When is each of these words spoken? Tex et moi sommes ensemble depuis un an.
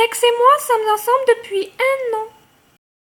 Tex 0.00 0.22
et 0.22 0.32
moi 0.38 0.58
sommes 0.66 0.94
ensemble 0.94 1.24
depuis 1.28 1.70
un 1.78 2.16
an. 2.16 2.39